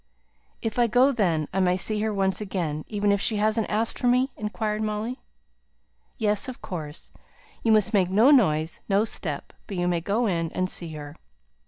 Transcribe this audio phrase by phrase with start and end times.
[0.63, 3.99] "If I go then, I may see her once again, even if she hasn't asked
[3.99, 5.19] for me?" inquired Molly.
[6.17, 7.11] "Yes, of course.
[7.61, 11.15] You must make no noise, no step; but you may go in and see her.